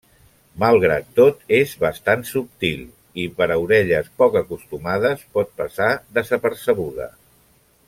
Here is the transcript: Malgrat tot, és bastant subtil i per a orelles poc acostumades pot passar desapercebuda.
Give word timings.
Malgrat 0.61 1.09
tot, 1.19 1.43
és 1.57 1.73
bastant 1.83 2.23
subtil 2.29 2.81
i 3.25 3.27
per 3.41 3.49
a 3.49 3.59
orelles 3.67 4.09
poc 4.23 4.39
acostumades 4.43 5.23
pot 5.37 5.53
passar 5.63 5.91
desapercebuda. 6.21 7.09